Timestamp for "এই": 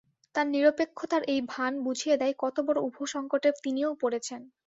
1.33-1.41